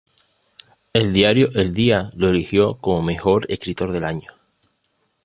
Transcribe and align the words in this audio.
El 0.93 1.13
diario 1.13 1.49
El 1.53 1.75
Día 1.75 2.09
lo 2.15 2.31
eligió 2.31 2.79
como 2.79 3.03
Mejor 3.03 3.45
Escritor 3.51 3.91
del 3.91 4.03
Año. 4.05 4.31